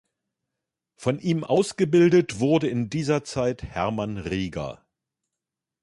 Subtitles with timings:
[0.95, 4.83] Von ihm ausgebildet wurde in dieser Zeit Hermann Rieger.